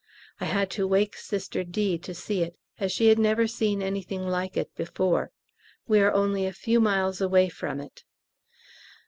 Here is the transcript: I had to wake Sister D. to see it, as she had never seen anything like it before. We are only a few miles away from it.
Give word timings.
I 0.39 0.45
had 0.45 0.71
to 0.71 0.87
wake 0.87 1.15
Sister 1.15 1.63
D. 1.63 1.99
to 1.99 2.15
see 2.15 2.41
it, 2.41 2.55
as 2.79 2.91
she 2.91 3.09
had 3.09 3.19
never 3.19 3.45
seen 3.45 3.83
anything 3.83 4.27
like 4.27 4.57
it 4.57 4.73
before. 4.73 5.31
We 5.87 5.99
are 5.99 6.11
only 6.11 6.47
a 6.47 6.53
few 6.53 6.79
miles 6.79 7.21
away 7.21 7.49
from 7.49 7.79
it. 7.79 8.03